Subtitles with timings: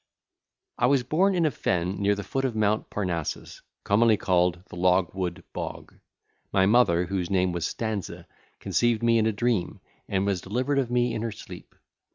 [0.79, 4.75] I was born in a fen near the foot of Mount Parnassus, commonly called the
[4.75, 5.93] Logwood Bog.
[6.51, 8.25] My mother, whose name was Stanza,
[8.59, 11.75] conceived me in a dream, and was delivered of me in her sleep.